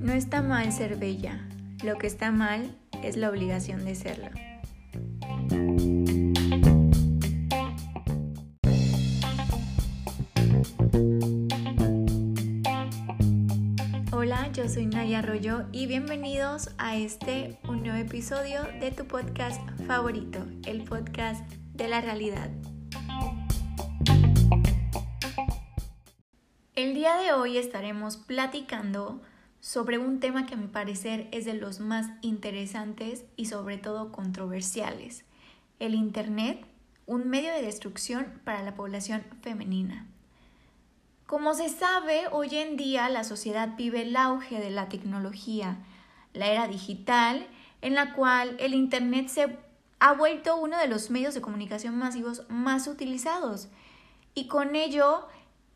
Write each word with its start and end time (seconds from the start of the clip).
No 0.00 0.12
está 0.12 0.42
mal 0.42 0.70
ser 0.70 0.96
bella, 0.96 1.40
lo 1.82 1.96
que 1.96 2.06
está 2.06 2.30
mal 2.30 2.76
es 3.02 3.16
la 3.16 3.30
obligación 3.30 3.86
de 3.86 3.94
serlo. 3.94 4.28
Hola, 14.12 14.52
yo 14.52 14.68
soy 14.68 14.84
Naya 14.84 15.20
Arroyo 15.20 15.64
y 15.72 15.86
bienvenidos 15.86 16.68
a 16.76 16.96
este 16.96 17.58
un 17.66 17.82
nuevo 17.82 17.96
episodio 17.96 18.64
de 18.78 18.90
tu 18.90 19.06
podcast 19.06 19.62
favorito, 19.86 20.44
el 20.66 20.84
podcast 20.84 21.50
de 21.72 21.88
la 21.88 22.02
realidad. 22.02 22.50
El 26.82 26.94
día 26.94 27.16
de 27.16 27.32
hoy 27.32 27.58
estaremos 27.58 28.16
platicando 28.16 29.20
sobre 29.60 29.98
un 29.98 30.18
tema 30.18 30.46
que 30.46 30.54
a 30.54 30.56
mi 30.56 30.66
parecer 30.66 31.28
es 31.30 31.44
de 31.44 31.54
los 31.54 31.78
más 31.78 32.10
interesantes 32.22 33.24
y 33.36 33.44
sobre 33.44 33.78
todo 33.78 34.10
controversiales, 34.10 35.24
el 35.78 35.94
Internet, 35.94 36.66
un 37.06 37.28
medio 37.28 37.52
de 37.52 37.62
destrucción 37.62 38.40
para 38.42 38.64
la 38.64 38.74
población 38.74 39.22
femenina. 39.42 40.08
Como 41.28 41.54
se 41.54 41.68
sabe, 41.68 42.22
hoy 42.32 42.56
en 42.56 42.76
día 42.76 43.08
la 43.10 43.22
sociedad 43.22 43.76
vive 43.76 44.02
el 44.02 44.16
auge 44.16 44.58
de 44.58 44.70
la 44.70 44.88
tecnología, 44.88 45.76
la 46.32 46.48
era 46.48 46.66
digital, 46.66 47.46
en 47.80 47.94
la 47.94 48.12
cual 48.12 48.56
el 48.58 48.74
Internet 48.74 49.28
se 49.28 49.56
ha 50.00 50.14
vuelto 50.14 50.56
uno 50.56 50.76
de 50.78 50.88
los 50.88 51.10
medios 51.10 51.34
de 51.34 51.42
comunicación 51.42 51.96
masivos 51.96 52.42
más 52.48 52.88
utilizados 52.88 53.68
y 54.34 54.48
con 54.48 54.74
ello 54.74 55.28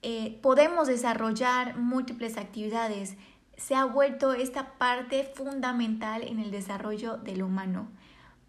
eh, 0.02 0.38
podemos 0.42 0.86
desarrollar 0.86 1.77
múltiples 1.77 2.37
actividades 2.37 3.16
se 3.57 3.74
ha 3.74 3.84
vuelto 3.84 4.32
esta 4.32 4.74
parte 4.74 5.24
fundamental 5.34 6.23
en 6.23 6.40
el 6.40 6.51
desarrollo 6.51 7.16
del 7.16 7.43
humano. 7.43 7.88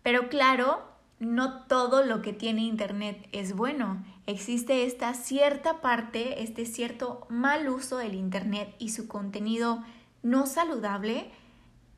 Pero 0.03 0.30
claro, 0.30 0.85
no 1.19 1.63
todo 1.63 2.05
lo 2.05 2.22
que 2.22 2.33
tiene 2.33 2.61
Internet 2.61 3.27
es 3.31 3.55
bueno. 3.55 4.03
Existe 4.25 4.85
esta 4.85 5.13
cierta 5.13 5.81
parte, 5.81 6.44
este 6.44 6.66
cierto 6.66 7.25
mal 7.30 7.69
uso 7.69 7.97
del 7.97 8.16
Internet 8.16 8.75
y 8.79 8.89
su 8.89 9.07
contenido 9.07 9.83
no 10.23 10.45
saludable 10.45 11.31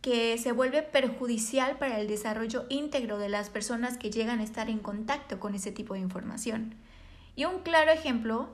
que 0.02 0.38
se 0.38 0.54
vuelve 0.54 0.82
perjudicial 0.82 1.78
para 1.78 2.00
el 2.00 2.08
desarrollo 2.08 2.66
íntegro 2.70 3.18
de 3.18 3.28
las 3.28 3.50
personas 3.50 3.98
que 3.98 4.12
llegan 4.12 4.40
a 4.40 4.44
estar 4.44 4.70
en 4.70 4.80
contacto 4.80 5.40
con 5.40 5.56
ese 5.56 5.72
tipo 5.72 5.96
de 5.96 6.00
información. 6.00 6.76
Y 7.36 7.46
un 7.46 7.60
claro 7.60 7.92
ejemplo 7.92 8.50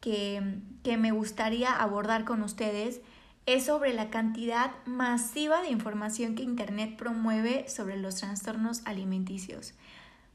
que, 0.00 0.60
que 0.82 0.96
me 0.96 1.12
gustaría 1.12 1.74
abordar 1.74 2.24
con 2.24 2.42
ustedes 2.42 3.00
es 3.46 3.64
sobre 3.66 3.94
la 3.94 4.10
cantidad 4.10 4.72
masiva 4.86 5.62
de 5.62 5.70
información 5.70 6.34
que 6.34 6.42
Internet 6.42 6.96
promueve 6.96 7.68
sobre 7.68 7.96
los 7.96 8.16
trastornos 8.16 8.82
alimenticios. 8.84 9.74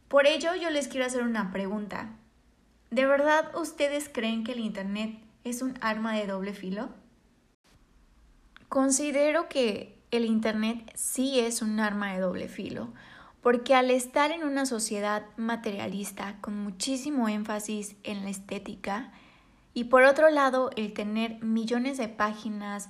Por 0.08 0.28
ello, 0.28 0.56
yo 0.56 0.70
les 0.70 0.88
quiero 0.88 1.06
hacer 1.06 1.24
una 1.24 1.52
pregunta. 1.52 2.10
¿De 2.90 3.06
verdad 3.06 3.56
ustedes 3.56 4.10
creen 4.10 4.44
que 4.44 4.54
el 4.54 4.60
Internet 4.60 5.18
es 5.44 5.62
un 5.62 5.78
arma 5.82 6.14
de 6.14 6.28
doble 6.28 6.54
filo? 6.54 6.90
Considero 8.70 9.50
que 9.50 9.98
el 10.12 10.26
Internet 10.26 10.92
sí 10.96 11.40
es 11.40 11.62
un 11.62 11.80
arma 11.80 12.14
de 12.14 12.20
doble 12.20 12.48
filo, 12.48 12.94
porque 13.42 13.76
al 13.76 13.92
estar 13.92 14.32
en 14.32 14.44
una 14.44 14.66
sociedad 14.66 15.26
materialista 15.36 16.38
con 16.42 16.58
muchísimo 16.58 17.28
énfasis 17.28 17.96
en 18.04 18.24
la 18.24 18.30
estética, 18.30 19.12
y 19.74 19.86
por 19.86 20.04
otro 20.04 20.30
lado, 20.30 20.70
el 20.76 20.94
tener 20.94 21.42
millones 21.44 21.98
de 21.98 22.10
páginas, 22.10 22.90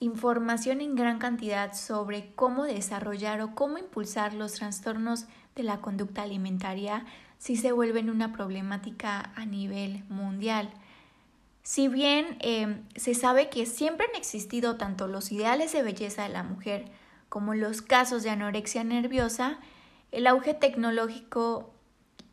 información 0.00 0.80
en 0.80 0.94
gran 0.94 1.18
cantidad 1.18 1.72
sobre 1.74 2.32
cómo 2.34 2.64
desarrollar 2.64 3.40
o 3.40 3.54
cómo 3.54 3.78
impulsar 3.78 4.34
los 4.34 4.54
trastornos 4.54 5.26
de 5.54 5.62
la 5.62 5.80
conducta 5.80 6.22
alimentaria 6.22 7.04
si 7.38 7.56
se 7.56 7.72
vuelven 7.72 8.10
una 8.10 8.32
problemática 8.32 9.32
a 9.36 9.46
nivel 9.46 10.04
mundial. 10.08 10.70
Si 11.62 11.88
bien 11.88 12.36
em, 12.40 12.82
se 12.94 13.14
sabe 13.14 13.48
que 13.48 13.66
siempre 13.66 14.06
han 14.08 14.16
existido 14.16 14.76
tanto 14.76 15.08
los 15.08 15.32
ideales 15.32 15.72
de 15.72 15.82
belleza 15.82 16.22
de 16.24 16.28
la 16.28 16.42
mujer 16.42 16.90
como 17.28 17.54
los 17.54 17.82
casos 17.82 18.22
de 18.22 18.30
anorexia 18.30 18.84
nerviosa, 18.84 19.58
el 20.12 20.26
auge 20.26 20.54
tecnológico 20.54 21.72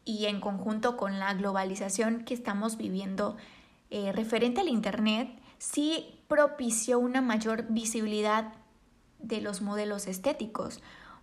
y 0.05 0.25
en 0.25 0.39
conjunto 0.39 0.97
con 0.97 1.19
la 1.19 1.33
globalización 1.33 2.25
que 2.25 2.33
estamos 2.33 2.77
viviendo 2.77 3.37
eh, 3.93 4.11
referente 4.11 4.59
al 4.59 4.69
Internet, 4.69 5.29
sí 5.59 6.19
propició 6.27 6.97
una 6.97 7.21
mayor 7.21 7.67
visibilidad 7.69 8.53
de 9.19 9.39
los 9.39 9.61
modelos 9.61 10.07
estéticos. 10.07 10.81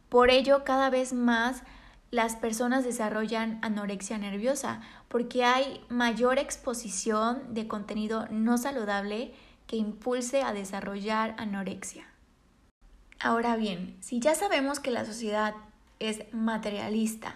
Por 0.08 0.30
ello, 0.30 0.62
cada 0.62 0.88
vez 0.88 1.12
más 1.12 1.64
las 2.12 2.36
personas 2.36 2.84
desarrollan 2.84 3.58
anorexia 3.62 4.18
nerviosa, 4.18 4.82
porque 5.08 5.44
hay 5.44 5.84
mayor 5.88 6.38
exposición 6.38 7.42
de 7.54 7.66
contenido 7.66 8.28
no 8.30 8.56
saludable 8.56 9.34
que 9.66 9.74
impulse 9.74 10.42
a 10.42 10.52
desarrollar 10.52 11.34
anorexia. 11.38 12.06
Ahora 13.18 13.56
bien, 13.56 13.96
si 13.98 14.20
ya 14.20 14.36
sabemos 14.36 14.78
que 14.78 14.92
la 14.92 15.04
sociedad 15.04 15.54
es 15.98 16.22
materialista, 16.32 17.34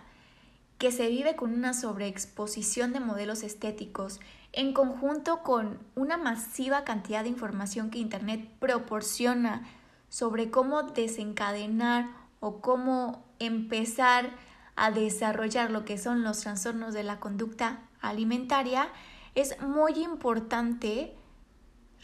que 0.79 0.91
se 0.91 1.09
vive 1.09 1.37
con 1.37 1.53
una 1.53 1.73
sobreexposición 1.73 2.93
de 2.93 3.01
modelos 3.01 3.43
estéticos 3.43 4.21
en 4.53 4.73
conjunto 4.73 5.43
con 5.43 5.79
una 5.97 6.17
masiva 6.17 6.85
cantidad 6.85 7.23
de 7.23 7.29
información 7.29 7.91
que 7.91 7.99
Internet 7.99 8.49
proporciona 8.61 9.67
sobre 10.09 10.51
cómo 10.51 10.83
desencadenar 10.83 12.09
o 12.39 12.61
cómo 12.61 13.25
empezar 13.41 14.31
a 14.77 14.91
desarrollar 14.91 15.71
lo 15.71 15.85
que 15.85 15.99
son 15.99 16.23
los 16.23 16.41
trastornos 16.41 16.95
de 16.95 17.03
la 17.03 17.19
conducta 17.19 17.81
alimentaria, 18.01 18.89
es 19.35 19.61
muy 19.61 19.95
importante 19.95 21.17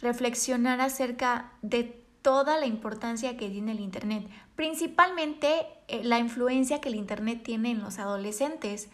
reflexionar 0.00 0.80
acerca 0.80 1.52
de 1.62 2.04
toda 2.22 2.58
la 2.58 2.66
importancia 2.66 3.36
que 3.36 3.48
tiene 3.48 3.72
el 3.72 3.80
Internet, 3.80 4.28
principalmente 4.60 5.64
eh, 5.88 6.04
la 6.04 6.18
influencia 6.18 6.82
que 6.82 6.90
el 6.90 6.94
Internet 6.94 7.42
tiene 7.42 7.70
en 7.70 7.80
los 7.80 7.98
adolescentes 7.98 8.90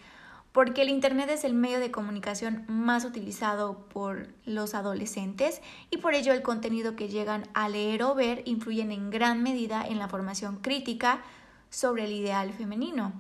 porque 0.53 0.83
el 0.83 0.89
Internet 0.89 1.29
es 1.29 1.43
el 1.43 1.55
medio 1.55 1.81
de 1.81 1.91
comunicación 1.91 2.65
más 2.69 3.05
utilizado 3.05 3.89
por 3.89 4.29
los 4.45 4.75
adolescentes 4.75 5.61
y 5.91 5.97
por 5.97 6.15
ello 6.15 6.33
el 6.33 6.43
contenido 6.43 6.95
que 6.95 7.09
llegan 7.09 7.49
a 7.53 7.69
leer 7.69 8.05
o 8.05 8.15
ver 8.15 8.43
influyen 8.45 8.93
en 8.93 9.11
gran 9.11 9.43
medida 9.43 9.85
en 9.85 9.99
la 9.99 10.07
formación 10.07 10.59
crítica 10.59 11.25
sobre 11.69 12.05
el 12.05 12.13
ideal 12.13 12.53
femenino. 12.53 13.13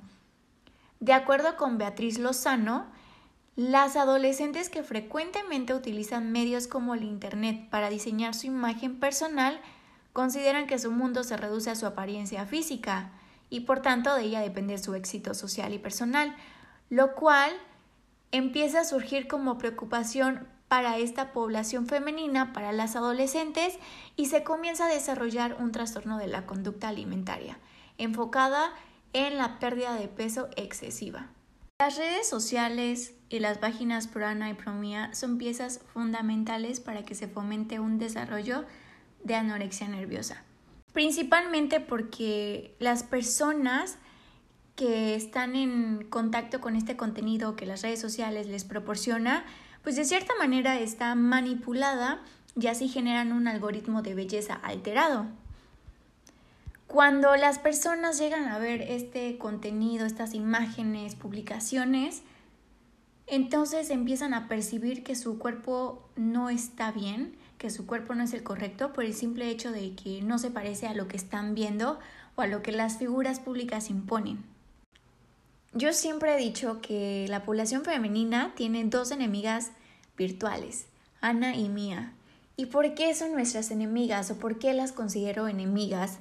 De 1.00 1.14
acuerdo 1.14 1.56
con 1.56 1.78
Beatriz 1.78 2.20
Lozano, 2.20 2.86
las 3.56 3.96
adolescentes 3.96 4.70
que 4.70 4.84
frecuentemente 4.84 5.74
utilizan 5.74 6.30
medios 6.30 6.68
como 6.68 6.94
el 6.94 7.02
Internet 7.02 7.68
para 7.70 7.90
diseñar 7.90 8.36
su 8.36 8.46
imagen 8.46 9.00
personal 9.00 9.60
consideran 10.16 10.66
que 10.66 10.78
su 10.78 10.90
mundo 10.92 11.24
se 11.24 11.36
reduce 11.36 11.68
a 11.68 11.76
su 11.76 11.84
apariencia 11.84 12.46
física 12.46 13.10
y 13.50 13.60
por 13.60 13.82
tanto 13.82 14.14
de 14.14 14.22
ella 14.22 14.40
depende 14.40 14.78
su 14.78 14.94
éxito 14.94 15.34
social 15.34 15.74
y 15.74 15.78
personal, 15.78 16.34
lo 16.88 17.14
cual 17.14 17.50
empieza 18.32 18.80
a 18.80 18.84
surgir 18.84 19.28
como 19.28 19.58
preocupación 19.58 20.48
para 20.68 20.96
esta 20.96 21.34
población 21.34 21.86
femenina, 21.86 22.54
para 22.54 22.72
las 22.72 22.96
adolescentes, 22.96 23.78
y 24.16 24.26
se 24.26 24.42
comienza 24.42 24.86
a 24.86 24.88
desarrollar 24.88 25.58
un 25.60 25.70
trastorno 25.70 26.16
de 26.16 26.28
la 26.28 26.46
conducta 26.46 26.88
alimentaria, 26.88 27.58
enfocada 27.98 28.72
en 29.12 29.36
la 29.36 29.58
pérdida 29.58 29.96
de 29.96 30.08
peso 30.08 30.48
excesiva. 30.56 31.26
Las 31.78 31.98
redes 31.98 32.26
sociales 32.26 33.12
y 33.28 33.40
las 33.40 33.58
páginas 33.58 34.08
Prana 34.08 34.48
y 34.48 34.54
Promia 34.54 35.12
son 35.12 35.36
piezas 35.36 35.82
fundamentales 35.92 36.80
para 36.80 37.04
que 37.04 37.14
se 37.14 37.28
fomente 37.28 37.80
un 37.80 37.98
desarrollo 37.98 38.64
de 39.26 39.34
anorexia 39.34 39.88
nerviosa, 39.88 40.42
principalmente 40.92 41.80
porque 41.80 42.74
las 42.78 43.02
personas 43.02 43.98
que 44.76 45.14
están 45.14 45.56
en 45.56 46.06
contacto 46.08 46.60
con 46.60 46.76
este 46.76 46.96
contenido 46.96 47.56
que 47.56 47.66
las 47.66 47.82
redes 47.82 48.00
sociales 48.00 48.46
les 48.46 48.64
proporciona, 48.64 49.44
pues 49.82 49.96
de 49.96 50.04
cierta 50.04 50.34
manera 50.38 50.78
está 50.78 51.14
manipulada 51.14 52.20
y 52.58 52.68
así 52.68 52.88
generan 52.88 53.32
un 53.32 53.48
algoritmo 53.48 54.02
de 54.02 54.14
belleza 54.14 54.54
alterado. 54.54 55.26
Cuando 56.86 57.34
las 57.36 57.58
personas 57.58 58.18
llegan 58.18 58.48
a 58.48 58.58
ver 58.58 58.80
este 58.82 59.38
contenido, 59.38 60.06
estas 60.06 60.34
imágenes, 60.34 61.16
publicaciones, 61.16 62.22
entonces 63.26 63.90
empiezan 63.90 64.34
a 64.34 64.48
percibir 64.48 65.02
que 65.02 65.16
su 65.16 65.38
cuerpo 65.38 66.08
no 66.16 66.48
está 66.48 66.92
bien, 66.92 67.36
que 67.58 67.70
su 67.70 67.86
cuerpo 67.86 68.14
no 68.14 68.22
es 68.22 68.32
el 68.32 68.42
correcto 68.42 68.92
por 68.92 69.04
el 69.04 69.14
simple 69.14 69.48
hecho 69.48 69.72
de 69.72 69.94
que 69.94 70.22
no 70.22 70.38
se 70.38 70.50
parece 70.50 70.86
a 70.86 70.94
lo 70.94 71.08
que 71.08 71.16
están 71.16 71.54
viendo 71.54 71.98
o 72.36 72.42
a 72.42 72.46
lo 72.46 72.62
que 72.62 72.72
las 72.72 72.98
figuras 72.98 73.40
públicas 73.40 73.90
imponen. 73.90 74.44
Yo 75.72 75.92
siempre 75.92 76.34
he 76.34 76.38
dicho 76.38 76.80
que 76.80 77.26
la 77.28 77.44
población 77.44 77.84
femenina 77.84 78.52
tiene 78.54 78.84
dos 78.84 79.10
enemigas 79.10 79.72
virtuales, 80.16 80.86
Ana 81.20 81.56
y 81.56 81.68
Mía. 81.68 82.12
¿Y 82.56 82.66
por 82.66 82.94
qué 82.94 83.14
son 83.14 83.32
nuestras 83.32 83.70
enemigas 83.70 84.30
o 84.30 84.38
por 84.38 84.58
qué 84.58 84.72
las 84.72 84.92
considero 84.92 85.48
enemigas? 85.48 86.18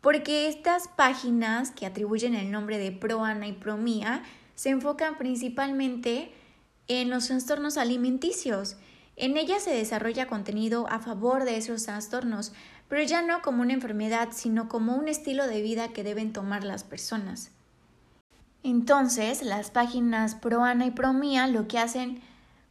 Porque 0.00 0.48
estas 0.48 0.88
páginas 0.88 1.70
que 1.70 1.86
atribuyen 1.86 2.34
el 2.34 2.50
nombre 2.50 2.78
de 2.78 2.90
Pro 2.90 3.24
Ana 3.24 3.46
y 3.46 3.52
Pro 3.52 3.76
Mía 3.76 4.22
se 4.58 4.70
enfocan 4.70 5.16
principalmente 5.18 6.32
en 6.88 7.10
los 7.10 7.28
trastornos 7.28 7.76
alimenticios. 7.76 8.76
En 9.14 9.36
ellas 9.36 9.62
se 9.62 9.70
desarrolla 9.70 10.26
contenido 10.26 10.88
a 10.90 10.98
favor 10.98 11.44
de 11.44 11.56
esos 11.56 11.84
trastornos, 11.84 12.52
pero 12.88 13.04
ya 13.04 13.22
no 13.22 13.40
como 13.40 13.62
una 13.62 13.74
enfermedad, 13.74 14.30
sino 14.32 14.68
como 14.68 14.96
un 14.96 15.06
estilo 15.06 15.46
de 15.46 15.62
vida 15.62 15.92
que 15.92 16.02
deben 16.02 16.32
tomar 16.32 16.64
las 16.64 16.82
personas. 16.82 17.52
Entonces, 18.64 19.42
las 19.42 19.70
páginas 19.70 20.34
Pro 20.34 20.64
Ana 20.64 20.86
y 20.86 20.90
Pro 20.90 21.12
Mía 21.12 21.46
lo 21.46 21.68
que 21.68 21.78
hacen 21.78 22.20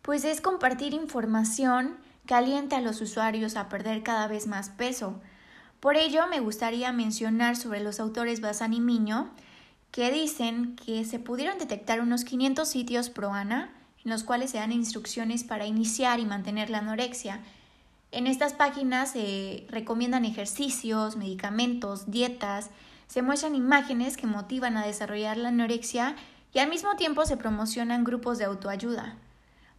pues 0.02 0.26
es 0.26 0.42
compartir 0.42 0.94
información 0.94 1.96
que 2.26 2.34
alienta 2.34 2.80
a 2.80 2.82
los 2.82 3.00
usuarios 3.00 3.56
a 3.56 3.70
perder 3.70 4.04
cada 4.04 4.28
vez 4.28 4.46
más 4.46 4.70
peso. 4.72 5.22
Por 5.80 5.96
ello, 5.96 6.28
me 6.28 6.42
gustaría 6.42 6.92
mencionar 6.92 7.56
sobre 7.56 7.80
los 7.80 8.02
autores 8.02 8.42
Bazán 8.42 8.74
y 8.74 8.82
Miño, 8.82 9.32
que 9.92 10.12
dicen 10.12 10.76
que 10.76 11.06
se 11.06 11.20
pudieron 11.20 11.58
detectar 11.58 12.02
unos 12.02 12.24
500 12.24 12.68
sitios 12.68 13.10
pro 13.10 13.34
Ana 13.34 13.74
en 14.04 14.12
los 14.12 14.24
cuales 14.24 14.52
se 14.52 14.58
dan 14.58 14.72
instrucciones 14.72 15.44
para 15.44 15.66
iniciar 15.66 16.20
y 16.20 16.26
mantener 16.26 16.70
la 16.70 16.78
anorexia. 16.78 17.42
En 18.12 18.26
estas 18.26 18.54
páginas 18.54 19.12
se 19.12 19.68
recomiendan 19.70 20.24
ejercicios, 20.24 21.18
medicamentos, 21.18 22.10
dietas, 22.10 22.70
se 23.08 23.22
muestran 23.22 23.54
imágenes 23.54 24.16
que 24.16 24.28
motivan 24.28 24.78
a 24.78 24.86
desarrollar 24.86 25.38
la 25.38 25.50
anorexia 25.50 26.16
y 26.54 26.60
al 26.60 26.70
mismo 26.70 26.96
tiempo 26.96 27.26
se 27.26 27.36
promocionan 27.36 28.06
grupos 28.06 28.38
de 28.38 28.46
autoayuda. 28.46 29.18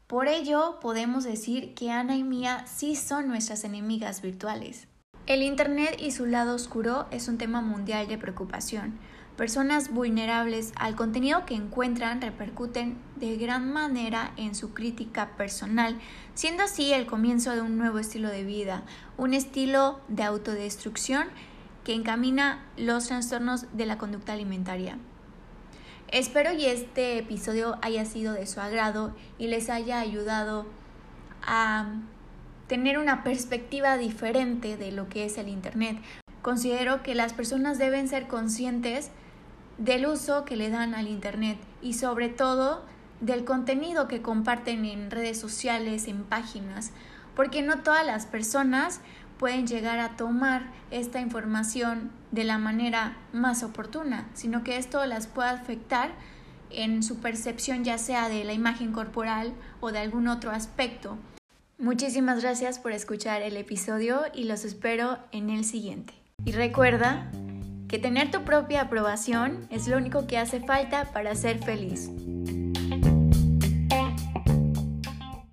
Por 0.06 0.28
ello, 0.28 0.78
podemos 0.80 1.24
decir 1.24 1.74
que 1.74 1.90
Ana 1.90 2.16
y 2.16 2.22
Mía 2.22 2.64
sí 2.66 2.96
son 2.96 3.28
nuestras 3.28 3.64
enemigas 3.64 4.20
virtuales. 4.20 4.88
El 5.28 5.42
Internet 5.42 5.96
y 5.98 6.10
su 6.10 6.24
lado 6.24 6.54
oscuro 6.54 7.06
es 7.10 7.28
un 7.28 7.36
tema 7.36 7.60
mundial 7.60 8.08
de 8.08 8.16
preocupación. 8.16 8.98
Personas 9.36 9.92
vulnerables 9.92 10.72
al 10.74 10.96
contenido 10.96 11.44
que 11.44 11.54
encuentran 11.54 12.22
repercuten 12.22 12.96
de 13.16 13.36
gran 13.36 13.70
manera 13.70 14.32
en 14.38 14.54
su 14.54 14.72
crítica 14.72 15.36
personal, 15.36 15.98
siendo 16.32 16.62
así 16.62 16.94
el 16.94 17.04
comienzo 17.04 17.54
de 17.54 17.60
un 17.60 17.76
nuevo 17.76 17.98
estilo 17.98 18.30
de 18.30 18.42
vida, 18.42 18.84
un 19.18 19.34
estilo 19.34 20.00
de 20.08 20.22
autodestrucción 20.22 21.26
que 21.84 21.92
encamina 21.92 22.64
los 22.78 23.08
trastornos 23.08 23.66
de 23.76 23.84
la 23.84 23.98
conducta 23.98 24.32
alimentaria. 24.32 24.96
Espero 26.10 26.54
y 26.54 26.64
este 26.64 27.18
episodio 27.18 27.76
haya 27.82 28.06
sido 28.06 28.32
de 28.32 28.46
su 28.46 28.62
agrado 28.62 29.14
y 29.38 29.48
les 29.48 29.68
haya 29.68 30.00
ayudado 30.00 30.64
a 31.42 32.00
tener 32.68 32.98
una 32.98 33.24
perspectiva 33.24 33.96
diferente 33.96 34.76
de 34.76 34.92
lo 34.92 35.08
que 35.08 35.24
es 35.24 35.38
el 35.38 35.48
Internet. 35.48 35.98
Considero 36.42 37.02
que 37.02 37.14
las 37.14 37.32
personas 37.32 37.78
deben 37.78 38.08
ser 38.08 38.28
conscientes 38.28 39.10
del 39.78 40.06
uso 40.06 40.44
que 40.44 40.56
le 40.56 40.70
dan 40.70 40.94
al 40.94 41.08
Internet 41.08 41.58
y 41.82 41.94
sobre 41.94 42.28
todo 42.28 42.84
del 43.20 43.44
contenido 43.44 44.06
que 44.06 44.22
comparten 44.22 44.84
en 44.84 45.10
redes 45.10 45.40
sociales, 45.40 46.06
en 46.06 46.24
páginas, 46.24 46.92
porque 47.34 47.62
no 47.62 47.80
todas 47.80 48.06
las 48.06 48.26
personas 48.26 49.00
pueden 49.38 49.66
llegar 49.66 49.98
a 49.98 50.16
tomar 50.16 50.70
esta 50.90 51.20
información 51.20 52.10
de 52.32 52.44
la 52.44 52.58
manera 52.58 53.16
más 53.32 53.62
oportuna, 53.62 54.28
sino 54.34 54.62
que 54.62 54.76
esto 54.76 55.04
las 55.06 55.26
puede 55.26 55.48
afectar 55.48 56.10
en 56.70 57.02
su 57.02 57.20
percepción 57.20 57.84
ya 57.84 57.98
sea 57.98 58.28
de 58.28 58.44
la 58.44 58.52
imagen 58.52 58.92
corporal 58.92 59.54
o 59.80 59.90
de 59.90 60.00
algún 60.00 60.28
otro 60.28 60.50
aspecto. 60.50 61.16
Muchísimas 61.80 62.42
gracias 62.42 62.80
por 62.80 62.90
escuchar 62.90 63.40
el 63.42 63.56
episodio 63.56 64.22
y 64.34 64.44
los 64.44 64.64
espero 64.64 65.16
en 65.30 65.48
el 65.48 65.64
siguiente. 65.64 66.12
Y 66.44 66.50
recuerda 66.50 67.30
que 67.86 68.00
tener 68.00 68.32
tu 68.32 68.44
propia 68.44 68.82
aprobación 68.82 69.68
es 69.70 69.86
lo 69.86 69.96
único 69.96 70.26
que 70.26 70.38
hace 70.38 70.58
falta 70.58 71.04
para 71.12 71.36
ser 71.36 71.62
feliz. 71.62 72.10